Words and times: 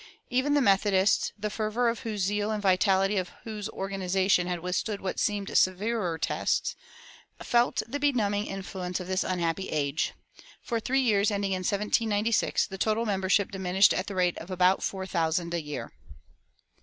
Even 0.31 0.55
the 0.55 0.63
Methodists, 0.63 1.31
the 1.37 1.51
fervor 1.51 1.87
of 1.87 1.99
whose 1.99 2.21
zeal 2.23 2.49
and 2.49 2.59
vitality 2.63 3.17
of 3.17 3.29
whose 3.43 3.69
organization 3.69 4.47
had 4.47 4.61
withstood 4.61 4.99
what 4.99 5.19
seemed 5.19 5.55
severer 5.55 6.17
tests, 6.17 6.75
felt 7.43 7.83
the 7.87 7.99
benumbing 7.99 8.47
influence 8.47 8.99
of 8.99 9.05
this 9.05 9.23
unhappy 9.23 9.69
age. 9.69 10.13
For 10.63 10.79
three 10.79 11.01
years 11.01 11.29
ending 11.29 11.51
in 11.51 11.59
1796 11.59 12.65
the 12.65 12.79
total 12.79 13.05
membership 13.05 13.51
diminished 13.51 13.93
at 13.93 14.07
the 14.07 14.15
rate 14.15 14.39
of 14.39 14.49
about 14.49 14.81
four 14.81 15.05
thousand 15.05 15.53
a 15.53 15.61
year. 15.61 15.93